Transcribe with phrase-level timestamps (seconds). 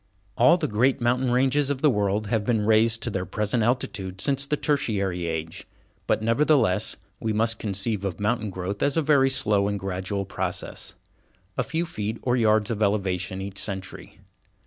[0.35, 4.19] All the great mountain ranges of the world have been raised to their present altitude
[4.19, 5.67] since the Tertiary Age,
[6.07, 10.95] but, nevertheless, we must conceive of mountain growth as a very slow and gradual process,
[11.55, 14.17] a few feet or yards of elevation each century.